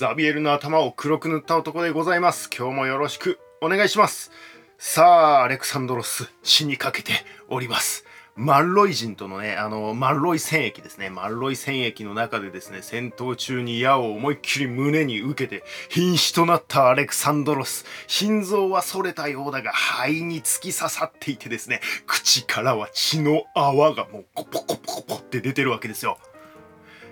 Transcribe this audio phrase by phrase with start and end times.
[0.00, 2.48] ザビエルの頭を黒く塗った男でございます。
[2.56, 4.32] 今日もよろしくお願いします。
[4.78, 7.12] さあ、アレクサンドロス、死にかけて
[7.50, 8.06] おります。
[8.34, 11.10] マンロイ人とのね、あの、マンロイ戦役ですね。
[11.10, 17.84] マンロイ戦役の中でですね、戦闘中に矢を思いっきり胸に受けて、瀕死となったアレクサンドロス。
[18.06, 26.16] 心臓は反れたようだが、肺に突き刺さっていてですね、口からは血の泡がもうコポコポコポって出てるわけですよ。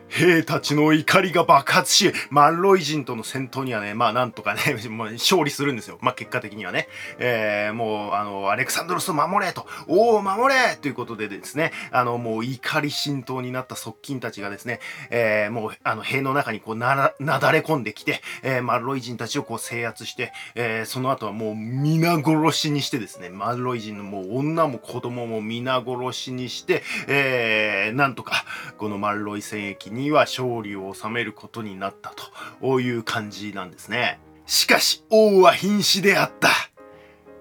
[0.09, 5.99] 兵たちの怒りが爆発し、マンロイ人との戦闘にはね、まあなんとかね、 もう勝利するんですよ。
[6.01, 6.89] まあ結果的にはね。
[7.19, 10.77] えー、もう、あの、アレクサンドロスを守れと、おお、守れ!
[10.77, 14.81] ということでですね、あの、もう怒り浸透になった側近たちがですね、
[15.11, 28.45] えー、もう、あの、兵の中にこうな、なだれ込んできて、えー、マンロイ人たちをこう制圧して、えー、その後はもう皆殺しにしてですね、マンロイ人のもう女も子供も皆殺しにして、えー、なんとか、
[28.79, 32.15] このマンロイ戦役にには勝利を収めることになった
[32.61, 34.21] という感じなんですね。
[34.47, 36.49] しかし王は瀕死であった。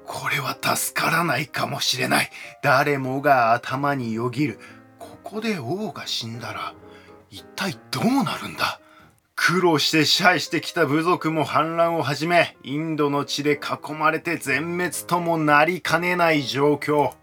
[0.05, 2.29] これは助からないかもしれない。
[2.63, 4.59] 誰もが頭によぎる。
[4.99, 6.73] ここで王が死んだら
[7.29, 8.79] 一体どうなるんだ
[9.35, 17.13] 苦労して支配してきた部族も反乱を始め、インドの地で囲まれて全滅ともなりかねない状況。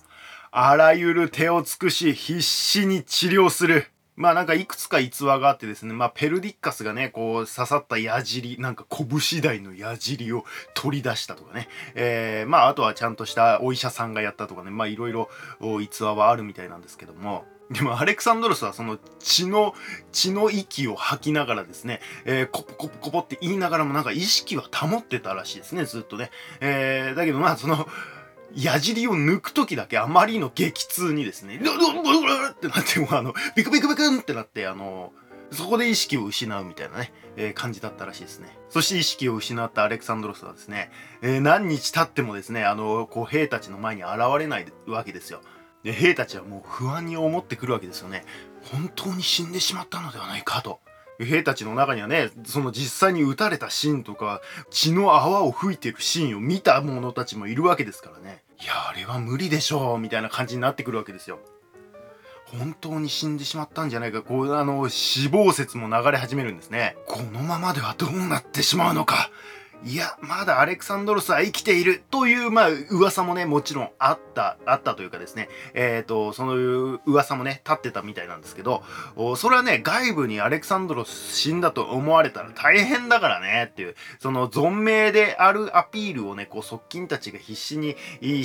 [0.52, 3.88] あらゆる手を尽くし必死に治療する。
[4.16, 15.28] まあなんかいくつか逸話があってですね、まあペルディッカスがね、こう刺さった矢尻、なんか拳台の矢尻を取り出したとかね、えー、まああとはちゃんとしたお医者さんがやったとかね、まあいろいろ
[15.80, 19.74] 逸話はあるみたいなんですけども、でもアレクサンドロスはその血の、
[20.12, 26.30] 血の息を吐きながらですね、えー、コポコポコポって言いながらもなんか意識は保ってたらしいですね、ずっとね。
[26.60, 27.88] えー、だけどまあその、
[28.56, 35.12] 矢尻を抜く時だけあまりの激痛にですね、ルルルルルってなって、もうあの、ビクビクビクンってなって、あの、
[35.50, 38.56] そこで意識を失うみたいなね、えー、感じだったらしいですね。
[38.70, 40.90] そして意識を失ったアレクサンドロスはですね、
[41.22, 45.40] えー、何日経ってもですね、あの、こう兵たちの前に現れないわけですよ。
[45.82, 48.24] で、兵たちはもう不安に思ってくるわけですよね。
[48.62, 50.80] 本当に死んでしまったのではないかと。
[51.18, 54.40] 兵たちの中にはね、その実際に撃たれたシーンとか、
[54.70, 58.42] 血の泡を吹いてるシーンを見た者たちもいるわけですからね。
[58.62, 61.40] いや、あれは無理でしょう、みたいな感じになってくるわけですよ。
[62.46, 66.96] 本当に死んでしまったんじゃないか、こう、あの、死亡説も流れ始めるんですね。
[67.06, 69.30] このままではどうなってしまうのか。
[69.86, 78.82] いや、まだアレクサンドロスは生きているという、まあ、噂もね、もちろんあった、あったというかですね、えっ、ー、と、その噂もね、立ってたみたいなんですけど、
[79.36, 87.94] それはね、外部にアレクサンドロス死んだと思われたら大変だからね、っていう、その存命であるアピールをね、こう、側近たちが必死に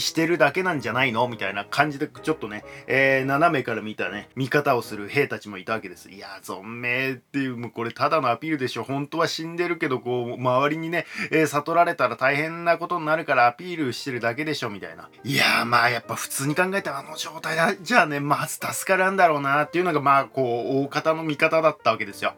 [0.01, 6.09] してるだけなんじゃないのみたいな感じで、ちょっとね、えー、斜めから見たね、見方をする兵たちもいたわけです。
[6.09, 8.83] いや、存命っていう、もうこれただのアピールでしょ。
[8.83, 15.09] 本当は死んでるけど、こう、周りにね、えー、悟られたら大変なことになるからアピールしてるだけでしょみたいな。
[15.23, 22.33] いやまあやっぱ普通に考えたらあの状態だじゃあね、まず助かるんだろうなっていうのがまあこう大方の見方だったわけですよ。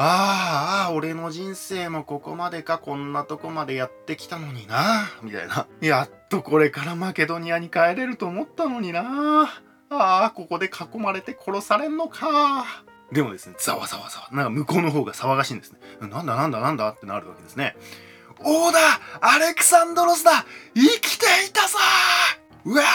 [0.00, 5.66] ああ、俺の人生もここまでか、こんなとこまでやってきたのにな、みたいな。
[5.80, 9.42] やっとこれからマケドニアに帰れると思ったのにな。
[9.90, 12.84] ああ、ここで囲まれて殺されんのか。
[13.10, 14.28] でもですね、ざわざわざわ。
[14.30, 15.80] なんか向こうの方が騒がしいんですね。
[16.00, 17.74] なんだなんだなんだってなるわけですね。
[18.44, 18.78] 王だ
[19.20, 20.44] アレクサンドロスだ。
[20.74, 21.78] 生きていたさ。
[22.64, 22.86] うわー。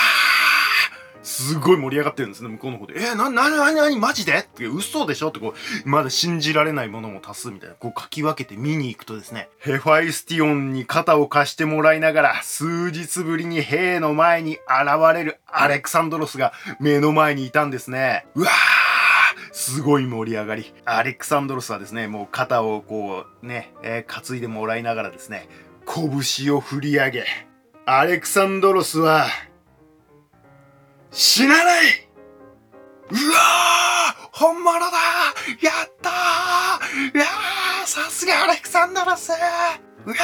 [1.25, 2.95] すごい盛り上がってるんですね、向こうの方で。
[3.01, 4.39] えー、な、な、な、な、マジで？
[4.39, 5.29] って嘘でしょ？
[5.29, 5.55] ってこ
[5.85, 14.61] う、まだ信じられないものも足すみたいな、こうかき分けて見に行くとですね、ヘファイスティオンに肩を貸してもらいながら、数日ぶりに兵の前に現
[15.13, 18.25] れるアレクサンドロスが目の前にいたんですね。
[18.35, 18.82] うわー。
[19.53, 20.73] すごい盛り上がり。
[20.83, 25.47] アレクサンドロスはですね、もう肩をこうね、えー、担いでもらいながらですね、
[25.85, 27.25] 拳を振り上げ、
[27.85, 29.27] アレクサンドロスは、
[31.11, 31.85] 死なない。
[33.11, 34.85] うわー本物だ。
[35.61, 37.15] やったー。
[37.15, 39.29] いやーさすがアレクサンドロス。
[39.29, 40.19] うわー。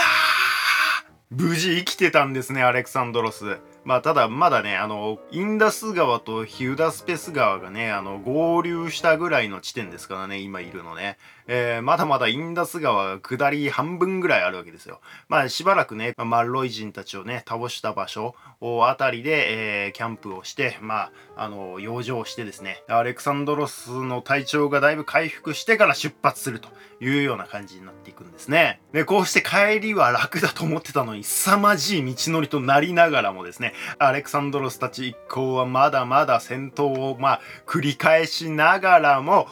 [1.29, 3.59] 無事生きてたんですね、アレクサンドロス。
[3.85, 11.17] まあ、ただ、まだね、あの、インダス川とヒュダスペス川がね、あの、合流したぐらいの地点ですからね、今いるのね。
[11.51, 15.01] えー、まだまだインダス川が下り半分ぐらいあるわけですよ。
[15.29, 26.69] まあしばらくね、マルロイ人たちをね、倒した場所をあたりで、えー、キャンプをして、まあ、あの、養生してですね、アレクサンドロスの体調がだいぶ回復してから出発すると
[26.99, 28.81] いうような感じになっていくんですね。
[28.91, 39.47] で、こうして帰りは楽だと思ってたのに、凄まじい道のりとなりながらもですね、アレクサンドロスたち一行はまだまだ戦闘を、まあ、繰り返しながらも、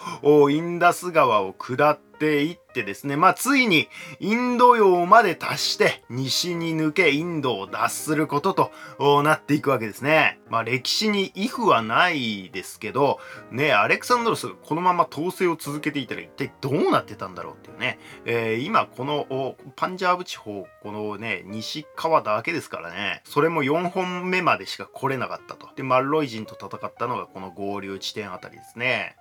[0.51, 3.87] インダス川を下下っていってですね、まあ、ついに
[4.19, 10.39] インド洋まで達して西に抜けインドを脱することとなっていくわけですね。
[10.49, 13.19] まあ、歴史にイフはないですけど、
[13.51, 25.69] ね、アレクサンドロスがこのまま統制を続けていたら一体どうなってたんだろうっていうね、えー、今このパンジャーブ地方、このね、西側だけですからね、それも4本目までしか来れなかったと。
[25.75, 29.17] で、マッロイ人と戦ったのがこの合流地点あたりですね。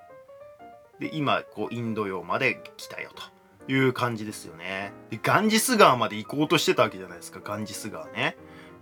[1.00, 4.92] で、今、こう、インド洋まで来たよという感じですよね。
[5.10, 8.36] で、ガンジス川まで行こうとしてたわけじゃないですか、ガンジス川ね。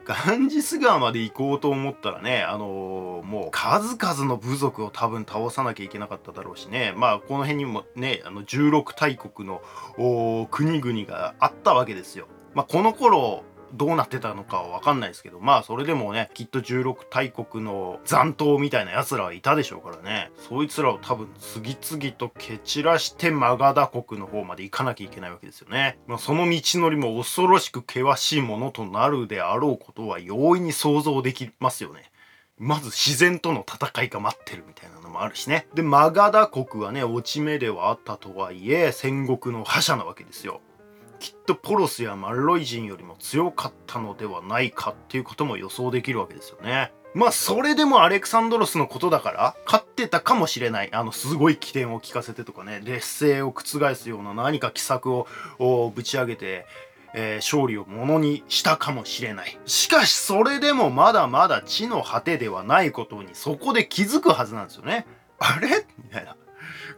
[0.05, 9.62] ガンジス川まで行こうと思ったらね、あのー、もう数々の部族を多分倒さなきゃいけなかっただろうしね、まあこの辺にもね、あの16大国の
[10.50, 12.28] 国々があったわけですよ。
[12.55, 25.98] まあこの頃、どうなってたのかはわかんないですけど、まあそれでもね、きっと16大国の残党みたいな奴らはいたでしょうからね、そいつらを多分次々と蹴散らしてマガダ国の方まで行かなきゃいけないわけですよね。
[26.06, 32.10] まあその道のりも恐ろしく険しいものとなるであろうことは容易に想像できますよね。
[32.58, 35.66] まず自然との戦いが待ってるみたいなのもあるしね。
[35.74, 40.60] で、マガダ国はね、落ち目ではあったとはいえ、戦国の覇者なわけですよ。
[41.24, 46.92] きっとポロスやマルロイ人よりも強かったのではないかっていうことも予想できるわけですよね。
[47.14, 50.92] まあそれでもアレクサンドロスのことだから勝ってたかもしれない。
[50.92, 56.66] あのすごい起点を聞かせてとかね、劣勢を覆すような何か奇策をぶち上げて、
[57.14, 59.58] えー、勝利をものにしたかもしれない。
[59.64, 65.06] しかしそれでもまだまだ地の果てではないことにそこで気づくはずなんですよね。
[65.38, 65.86] あれ？
[65.96, 66.36] みたいな。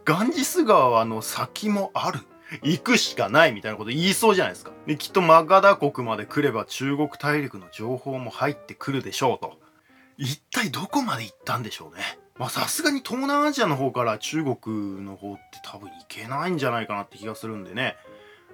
[0.03, 2.19] ガンジス川の先もある。
[2.63, 4.71] 行くしかないみたいなこと言いそうじゃないですか。
[4.85, 9.59] で、きっとマガダ国まで来れば中国大陸の情報も入ってくるでしょうと。
[10.17, 12.03] 一体どこまで行ったんでしょうね。
[12.37, 17.97] まあさすがに東南アジアの方から中国の方って多分行けないんじゃないかなって気がするんでね。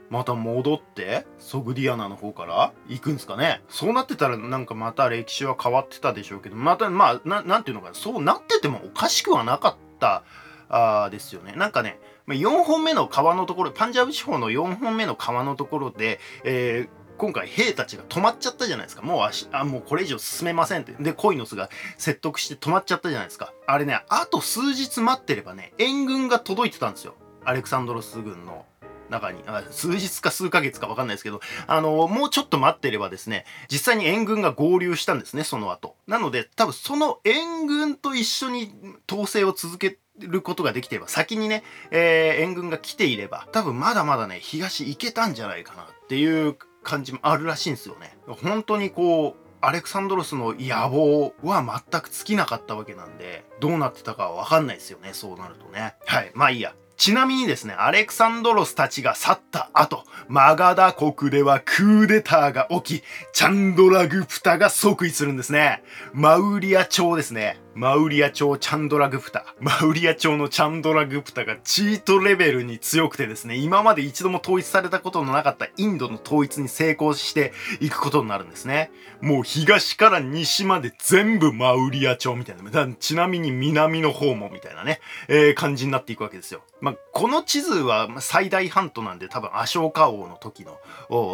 [0.10, 10.24] また戻ってソグディアナの方から行くんですかねそうなってたらなんかまた歴史は変わってたでしょうけどまたまあなんていうのかなそうなっててもおかしくはなかった
[10.70, 19.02] あですよねなんかね4本目の川のところ、パンジャブ地方の4本目の川のところで、えー、今回兵たちが止まっちゃったじゃないですか。
[19.02, 20.94] もう足、あ、もうこれ以上進めませんって。
[20.94, 23.54] で、コイノスが説得して止まっちゃったじゃないですか。
[23.68, 27.16] あれね、あと数日待ってればね、援軍が届いてたんですよ。
[27.46, 28.66] アレクサンドロス軍の
[29.10, 35.96] 中に、あ数日か数ヶ月かわかんないですけど、あの、もうちょっと待ってればですね、実際に援軍が合流したんですね、その後。
[36.08, 38.74] なので、多分その援軍と一緒に
[39.10, 48.18] 統制を続けてることができていれば、先にね、えー、援軍が来ていれば、多分まだまだね、東行けたんじゃないかなっていう感じもあるらしいんですよね。
[48.28, 55.96] 本当にこう、アレクサンドロスの野望は全く尽きなかったわけなんで、どうなってたかはわかんないですよね、そうなるとね。
[56.06, 56.76] はい、まあいいや。
[56.96, 65.82] ちなみにですね、アレクサンドロスたちが去った後、マガダ国ではクーデターが起き、チャンドラグプタが即位するんですね。
[66.14, 67.63] マウリア朝ですね。
[67.76, 69.46] マウリア朝チャンドラグプタ。
[69.60, 78.92] マウリア朝のチャンドラグプタがチートレベルに強くてですね、今まで一度も統一されたことのなかったインドの統一に成功していくことになるんですね。
[79.22, 82.94] もう東から西まで全部マウリア朝みたいな。
[83.00, 86.62] ちなみに南の方もみたいなね、えー、感じになっていくわけですよ。
[86.80, 90.78] まあ、この地図は最大半島なんで多分アショーカ王の時の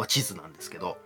[0.07, 0.97] 地図なんですけど、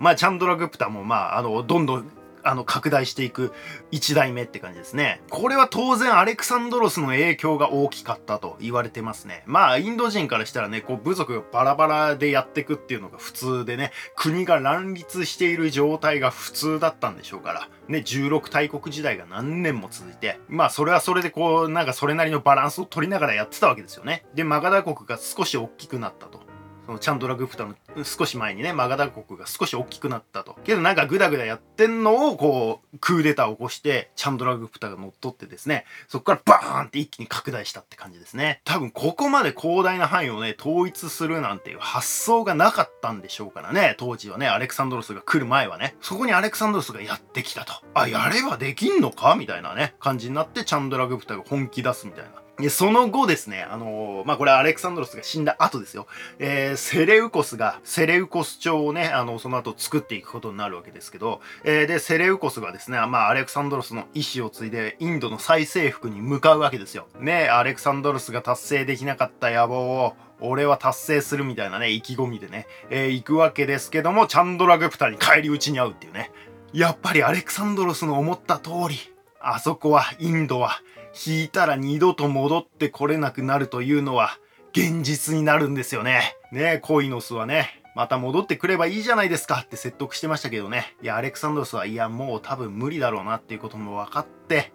[0.00, 2.10] まあ、チャンドラグプタもまあ、あの、どんどん
[2.42, 3.52] あの、拡大していく
[3.90, 5.20] 一代目って感じですね。
[5.30, 9.42] これは当然アレクサンドロスの影響が大きかったと言われてますね。
[9.46, 24.24] まあ、インド人からしたらね、こう、部族がバラバラでやっていくっていうのが普通でね、国が乱立している状態が普通だったんでしょうから、ね、16大国時代が何年も続いて、まあ、それはそれでこう、なんかそれなりのバランスを取りながらやってたわけですよね。
[24.34, 26.51] で、マガダ国が少し大きくなったと。
[26.92, 30.58] そのチャンドラグプタの少し前にね、マガダ国が少し大きくなったと。
[30.64, 38.60] けどなんかグダグダやってんのをこう、クーデターを起こして、チャンドラグプタが乗っ取ってですね、そこからバーンって一気に拡大したって感じですね。
[38.64, 47.72] 多分ここまで広大な範囲をね、統一するなんていう発想がなかったんでしょうからね、当時はね、アレクサンドロスが来る前はね、そこにアレクサンドロスがやってきたと。
[47.94, 49.34] あ、やればできんのか？
[49.36, 52.32] みたいなね、感じになって、チャンドラグプタが本気出すみたいな。
[52.70, 56.06] その後ですね、あのー、まあ、これはアレクサンドロスが死んだ後ですよ。
[56.38, 67.06] えー、セレウコスが、セレウコス朝をね、あの、その後作っていくことになるわけですけど、えー、で、セレウコスがですね、まあ、アレクサンドロスの意志を継いで、インドの再征服に向かうわけですよ。
[67.18, 76.32] ね、アレクサンドロスが達成できなかった野望を、俺は達成するみたいなね、意気込みでね、えー、行くわけですけども、チャンドラグプタに返り討ちに遭うっていうね。
[76.72, 78.96] やっぱりアレクサンドロスの思った通り、
[79.40, 80.80] あそこは、インドは、
[81.26, 84.38] 引いたら二度と戻ってこれなくなるというのは
[84.72, 86.36] 現実になるんですよね。
[86.50, 90.96] ねえコイノスはね、また戻ってくればいいじゃないですかって説得してましたけどね。
[91.02, 94.72] いや、アレクサンドロスは、いや、もう多分無理だろうなっていうことも分かって、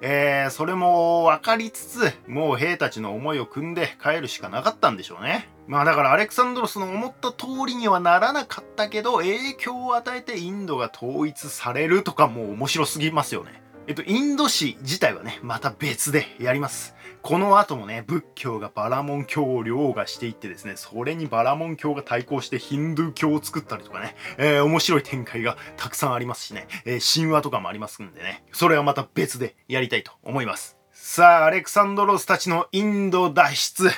[0.00, 5.48] えー、それも分かりつつ、もう兵たちの思いを組んで帰るしかなかったんでしょうね。
[5.68, 13.62] まあだからアレクサンドロスの思った通りにはならなかったけど、影響を与えてインドが統一されるとかもう面白すぎますよね。
[13.88, 16.96] えっと、インド史自体はね、また別でやります。
[17.22, 30.76] この後もね、仏教がバラモン教を凌駕していってですね、それにバラモン教が対抗してヒンドゥー教を作ったりとかね、えー、面白い展開がたくさんありますしね、えー、神話とかもありますんでね、それはまた別でやりたいと思います。
[30.92, 33.90] さあ、アレクサンドロスたちのインド脱出、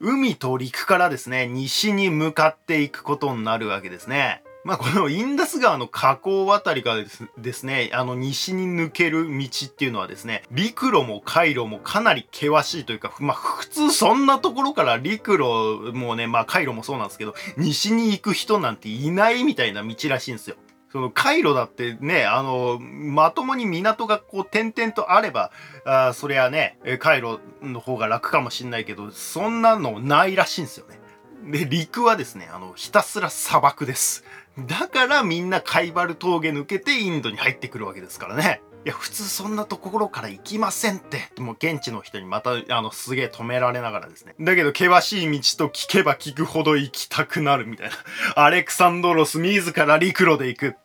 [0.00, 4.42] 海と陸からですね、西に向かっていくことになるわけですね。
[4.62, 7.04] まあこのインダス川の河口あたりから
[7.38, 20.56] ですね、あの西に抜ける道っていうのはですね、陸路も海路もかなり険しいというか、まあ普通そんなところから陸路もね、まあ海路もそうなんですけど、西に行く人なんていないみたいな道らしいんですよ。
[20.92, 25.52] その海路だってね、あの、まともに港がこう点々とあれば、
[25.84, 30.99] あそりゃね、海路の方が楽かもしんないけど、そんなのないらしいんですよね。
[31.44, 34.24] で、陸はですね、あの、ひたすら砂漠です。
[34.58, 38.62] だからみんなカイバル峠抜けてインドに入ってくるわけですからね。
[38.84, 41.28] いや、普通そんなところから行きませんって。
[41.38, 44.34] もう現地の人にまた、あの、すげえ止められながらですね。
[44.40, 47.94] だけど、険しい道と聞けば聞くほど行きたくなるみたいな。
[48.36, 50.76] アレクサンドロス自ら陸路で行く。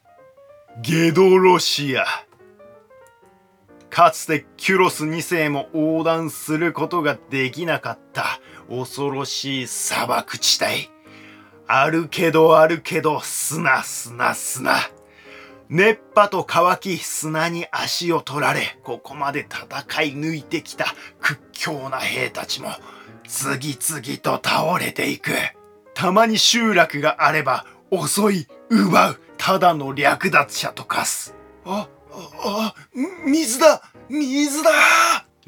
[0.82, 2.06] ゲドロシア。
[3.90, 10.90] かつてキュロス2世も横断することができなかった恐ろしい砂漠地帯。
[11.68, 14.78] あるけどあるけど砂砂砂。
[15.68, 20.86] 熱波と乾き砂に足を取られ、ここまで戦い抜いてきた
[21.20, 22.70] 屈強な兵たちも
[23.28, 25.32] 次々と倒れていく。
[25.96, 31.34] たまに集落があれば襲い、奪う、ただの略奪者と化す。
[31.66, 32.76] あ、あ、あ、
[33.26, 34.72] 水だ水だ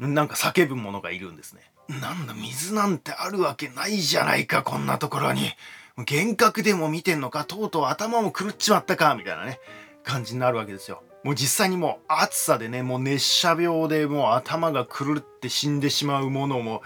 [0.00, 1.67] なんか叫ぶ者がいるんですね。
[1.88, 5.52] なんだ、水なんてあるわけないじゃないか、こんなところに。
[5.96, 9.58] 幻覚でも見てんのか、とうとう頭も狂っちまったか、みたいなね、
[10.04, 11.02] 感じになるわけですよ。
[11.24, 16.82] もう実際にもう暑さでね、もう熱射病でもう頭が狂って死んでしまうものも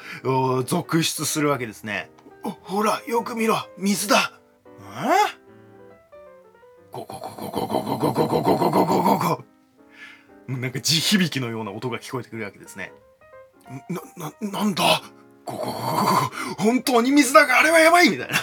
[0.64, 2.10] 続出するわけですね。
[2.42, 4.40] ほら、よく見ろ、水だ
[4.80, 5.42] え
[6.90, 9.44] ゴゴゴゴゴゴゴゴゴゴゴゴゴゴゴゴ
[10.48, 12.92] なんか地響きのような音が聞こえてくるわけですね。
[13.88, 15.02] な、な、なんだ？
[15.44, 15.76] ゴゴゴゴゴ
[16.58, 18.10] 本当に水だがあれはやばい？
[18.10, 18.34] みたいな。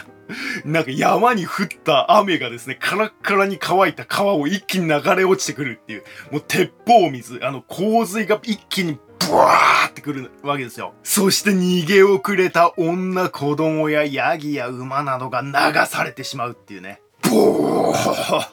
[0.63, 10.93] なんか山に降った雨がですね、カラッカラに乾いた川を一気に流れ落ちてくるっていう、もう鉄砲水、あの洪水が一気にブワーってくるわけですよ。
[11.03, 15.51] そして逃げ遅れた女、子供やヤギや馬などが流
[15.87, 17.01] されてしまうっていうね。
[17.39, 18.47] ボー。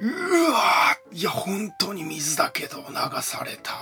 [0.00, 3.72] うわいや、本当に水だけど流された。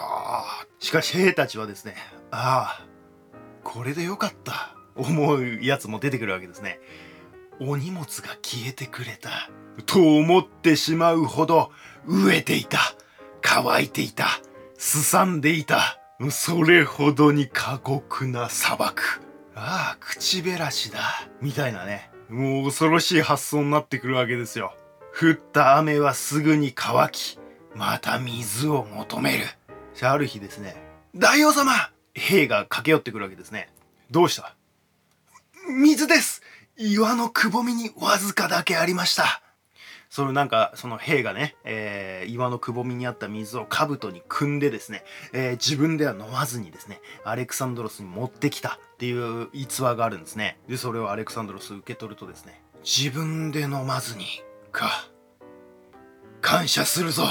[0.78, 1.96] しかし兵たちはですね、
[2.30, 2.86] ああ、
[3.64, 4.74] これでよかった。
[4.96, 6.80] 思うやつも出てくるわけですね。
[7.60, 9.50] お荷物が消えてくれた。
[9.86, 11.70] と思ってしまうほど
[12.06, 12.78] 飢えていた。
[13.42, 14.26] 乾いていた。
[14.76, 15.98] すさんでいた。
[16.30, 19.02] それほどに過酷な砂漠。
[19.54, 20.98] ああ口減らしだ。
[21.40, 22.09] みたいなね。
[22.30, 24.75] もう恐ろしい発想になってくるわけですよ。
[25.12, 27.38] 降った雨はすぐに乾き
[27.75, 29.44] また水を求める。
[30.02, 30.76] ある日ですね
[31.14, 31.72] 大王様
[32.14, 33.68] 兵が駆け寄ってくるわけですね。
[34.10, 34.54] どうした？
[35.68, 36.42] 水です。
[36.78, 39.42] 岩のくぼみにわずかだけありました。
[40.10, 50.58] そのなんか、その兵がね、えー、岩のくぼみにあった水を兜に汲んでですね、えー、自分では飲まずにですね、アレクサンドロスに持ってきたっていう逸話があるんですね。
[50.68, 54.26] で、それをアレクサンドロス受け取るとですね、自分で飲まずに、
[54.72, 55.08] か、
[56.40, 57.24] 感謝するぞ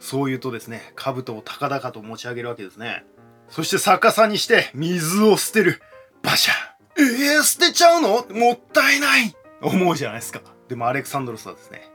[0.00, 3.04] そう言うとですね、兜を高々と持ち上げるわけですね。
[3.48, 5.80] そして逆さにして水を捨てる。
[6.22, 6.54] バシャ
[6.96, 8.26] えー、捨てちゃうの？
[8.30, 10.40] もったいない思うじゃないですか。
[10.74, 11.88] でもアレクサンドロスはですね、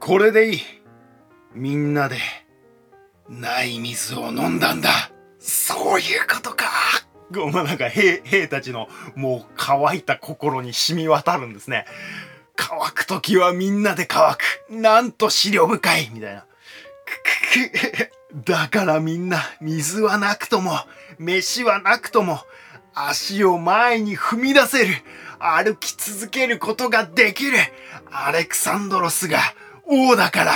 [0.00, 0.60] これでいい。
[1.54, 2.16] みんなで、
[3.28, 5.12] ない水を飲んだんだ。
[5.38, 6.64] そういうことか。
[7.52, 11.84] まあ、なんか兵、兵たちのもう乾いた心に染み渡るんですね。
[12.56, 14.72] 乾くときはみんなで乾く。
[14.72, 16.44] なんと思慮深いみたいな。
[18.34, 20.72] だからみんな、水はなくとも、
[21.20, 22.40] 飯はなくとも、
[22.94, 24.94] 足を前に踏み出せる。
[25.38, 27.58] 歩き続けることができる。
[28.10, 29.38] アレクサンドロスが
[29.84, 30.52] 王だから。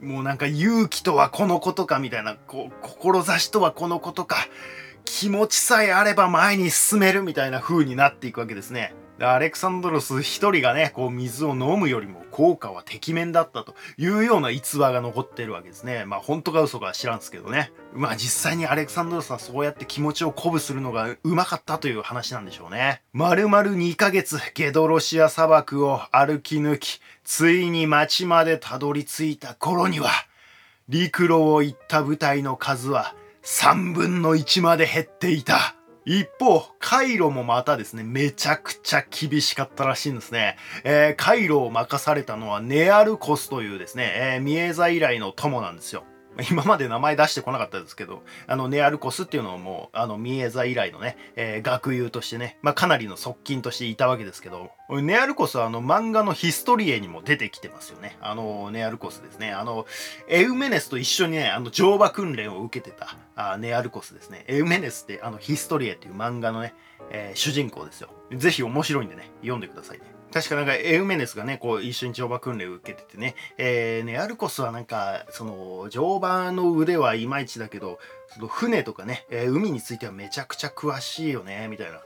[0.00, 4.36] もうなんか勇気とはこのことかみたいな、こう、志とはこのことか。
[5.04, 8.94] 気持ちさえあれば前に進めるみたいな風になっていくわけですね。
[9.22, 16.04] アレクサンドロス一人がね、こう水を飲むよりも効果はてきめんだったというような逸話が残ってるわけですね。
[16.06, 17.70] まあ本当か嘘か知らんすけどね。
[17.92, 23.02] まあ実際にアレクサンドロスはそうやって気持ちを鼓舞するのがうまかったという話なんでしょうね。
[23.12, 30.10] 丸々2ヶ月ゲドロシア砂漠を歩き抜き、ついに町までたどり着いた頃には、
[30.88, 35.76] 陸路を行った部隊の数は3分の1まで減っていた。
[36.04, 40.56] 一方、カイロもまたですね、めちゃくちゃ厳しかったらしいんですね。
[40.84, 46.04] えー、カイロを任されたのはネアルコスというですね、えー、ミエザ以来の友なんですよ。
[46.50, 58.16] 今まで名前出してこなかったですけど、あの、ネアルコスっていうのはもう、あの、ミエザ以来のね、えー、学友としてね、まあ、かなりの側近としていたわけですけど、ネアルコスはあの、漫画のヒストリエにも出てきてますよね。
[58.20, 59.52] あの、ネアルコスですね。
[59.52, 59.86] あの、
[60.28, 64.44] エウメネスと一緒にね、あの、乗馬訓練を受けてた、あネアルコスですね。
[64.46, 66.74] エウメネスって、あの、ヒストリエっていう漫画のね、
[67.10, 68.10] えー、主人公ですよ。
[68.32, 70.19] ぜひ面白いんでね、読んでくださいね。
[70.32, 82.00] 確かなんかエウメネスがね、こう一緒に乗馬訓練を受けててね、えー、ネアルコスはなんか、その乗馬の腕はいまいちだけど、その船とかね、えー、海についてはめちゃくちゃ詳しいよね、みたいな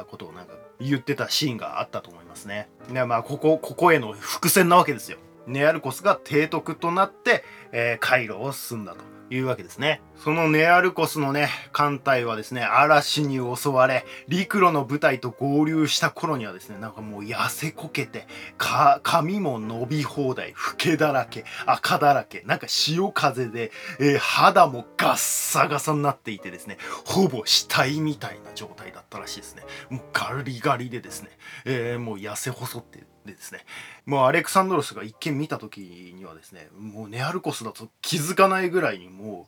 [0.00, 2.68] あことをなんか言ってたシーンがあったと思いますね。
[2.92, 5.18] でまあ、ここ、ここへの伏線なわけですよ。
[5.46, 9.04] ネアルコスが提督となって、えー、カイロを進んだと。
[9.32, 10.02] いうわけですね。
[10.16, 18.26] そのネアルコスのね、艦隊はですね、嵐に襲われ、陸路の部隊と合流した頃にはですね、なんかもう痩せこけて、
[18.58, 29.62] か、髪も伸び放題、老けだらけ、赤だらけ、なんか潮風で、えー、肌もガッサガサになっていてですね、ほぼ死体みたいな状態だったらしいですね。
[29.88, 31.30] もうガリガリでですね、
[31.64, 33.64] えー、もう痩せ細ってでですね、
[34.06, 39.46] もうアレクサンドロスが一見見た時にはですね、もうネアルコスだと気づかないぐらいにも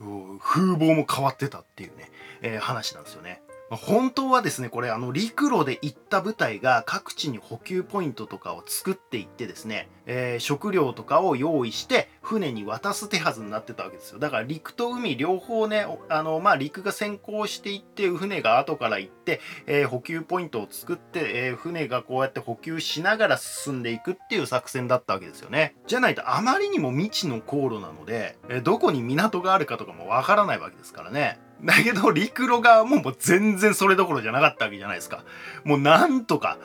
[0.00, 2.10] う、風貌も変わってたっていうね、
[2.42, 3.42] えー、話なんですよね。
[3.76, 14.18] 本当はですね、これあの陸路で行った部隊が各地に補給ポイントとかを作っていってですね、えー、食料とかを用意して船に渡す手はずになってたわけですよ。
[14.18, 25.74] だから陸と海両方ね、あの、まあ、陸が先行していって、船が後から行って、えー、補給ポイントを作って、えー、船がこうやって補給しながら進んでいくっていう作戦だったわけですよね。
[25.86, 31.40] じゃないとあまりにも未知の航路なので、えどこに港があるかとかもわからないわけですからね。
[31.64, 35.24] だけど陸路側ももう全然それどころじゃなかったわけじゃないですか。
[35.64, 36.58] もうなんとか、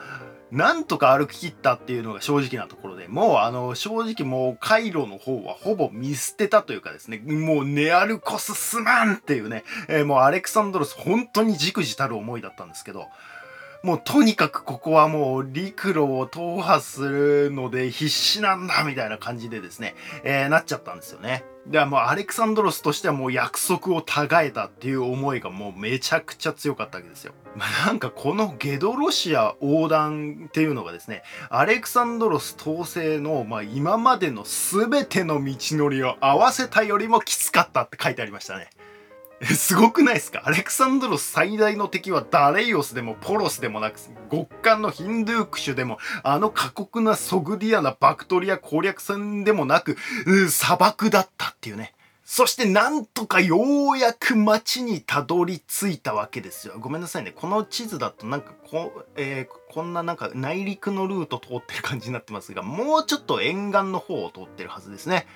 [0.50, 13.06] なんとか歩き切ったっていうのが正直なところで、もうあの正直もう回路の方はほぼ見捨てたというかですね、もうネアルコスすまんっていうね、えー、もうアレクサンドロス本当にじくじたる思いだったんですけど、
[13.82, 21.44] もうとにかくここはもう陸路を踏破するので必死なんだみたいな感じでですね、えー、なっちゃったんですよね。
[21.66, 27.32] ではもうアレクサンドロスとしてはもう約束をたがえたっていう思いがもうめちゃくちゃ強かったわけですよ。
[27.54, 38.70] まあ、なんかこのゲドロシア横断っていうのがですね、アレクサンドロス統制のまあ今までの全ての道のりを合わせたよりもきつかったって書いてありましたね。
[39.42, 40.42] すごくないですか？
[40.44, 43.98] アレクサンドロス最大の敵はダレイオスでもポロスでもなく、
[44.30, 49.96] 極寒のヒンドゥークシュでも、あの過酷なソグディアなバクトリア攻略戦でもなく、
[50.50, 51.94] 砂漠だったっていうね。
[52.22, 53.58] そしてなんとかよ
[53.90, 56.74] うやく街にたどり着いたわけですよ。
[56.78, 57.32] ごめんなさいね。
[57.34, 65.26] この地図だとなんかこ,、えー、こんななんか内陸のルート通ってる感じになってますが、もうちょっと沿岸の方を通ってるはずですね。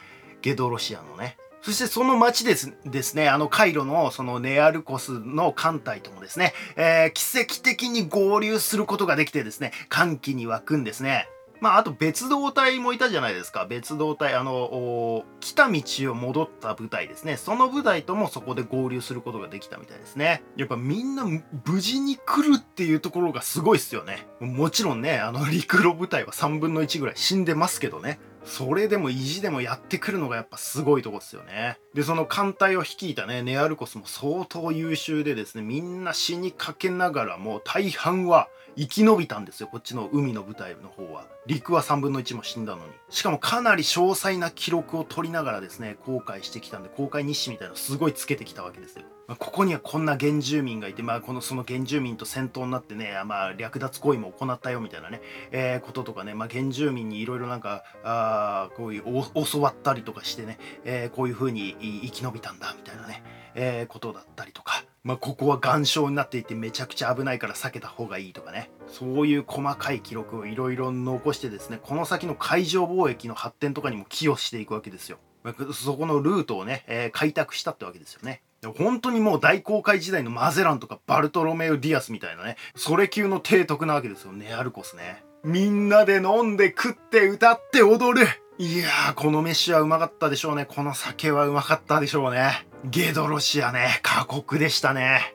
[0.40, 1.36] ゲドロシアのね。
[1.64, 11.26] そしてその町ですですね、あのカイロのそのネアルコスの艦隊ともですね、えー、奇跡的に合流することができてですね、歓喜に沸くんですね。
[11.62, 13.64] まあ、あと別動隊もいたじゃないですか。
[13.64, 17.38] 別動隊、あの、来た道を戻った部隊ですね。
[17.38, 20.42] その部隊ともそこで合流することができたみたいですね。
[20.56, 24.26] やっぱみんな無事に来るっていうところがすごいっすよね。
[24.40, 28.18] もちろんね、あの陸路部隊は3分の1ぐらい死んでますけどね。
[28.44, 31.78] それでも意地でもやってくるのがやっぱすごいとこですよね。
[31.94, 41.26] で、その艦隊を率いたね、ネアルコスも相当優秀でですね、みんな死にかけながらも大半は生き延びたんですよ、こっちの海の部隊の方は。
[41.46, 42.92] 陸は3分の1も死んだのに。
[43.10, 49.04] しかもかなり詳細な記録を取りながらですね、航海してきたんで、航海日誌みたいなのすごいつけてきたわけですよ。
[49.26, 59.04] ま、ここにはこんな原住民がいて、まあ、このその原住民と戦闘になってね、まあ、略奪行為も行ったよみたいなね、えー、こととかね、まあ、原住民にいろいろなんか、あこういう
[59.50, 63.22] 教わったりとかしてね、えー、こういう風に生き延びたんだみたいなね、
[63.54, 75.18] えー、ことだったりとか、まあ、ここは岩礁になっていてめちゃくちゃ危ないから避けた方がいいとかね、そういう細かい記録をいろいろ残してですね、この先の海上貿易の発展とかにも寄与していくわけですよ。
[75.42, 78.42] まそこのルートをね、えー、開拓したってわけですよね。
[78.72, 85.24] 本当にもう大航海時代のマゼランとかバルトロメウ・ディアスみたいなね、それ級の提督なわけですよ、ネアルコスね。
[85.44, 90.64] みんなで飲んで食って歌って踊るいやー、この飯はうまかったでしょうね。
[90.64, 92.66] この酒はうまかったでしょうね。
[92.84, 95.34] ゲドロシアね、過酷でしたね。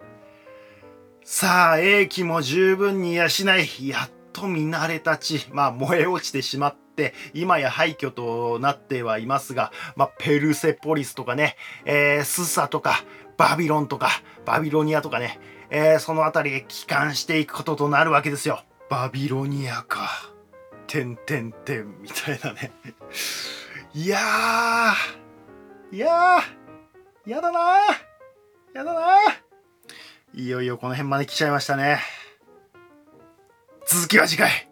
[1.25, 13.03] さあ、英気も十分に養い、やっと見慣れた地、まあ燃え落ちてしまって、今や廃墟となってはいますが、まあペルセポリスとかね、えー、スサとか、
[13.39, 14.09] バビロンとか、
[14.45, 18.65] バビロニアとかね、えー、その辺りへ帰還していくこととなるわけですよ。
[18.89, 20.09] バビロニアか。
[20.87, 22.73] てんてんてんみたいなね。
[23.95, 30.41] いやー、いやー、やだなー、やだなー。
[30.41, 32.01] いよいよこの辺まで来ちゃいましたね。
[33.87, 34.68] 続きは次回。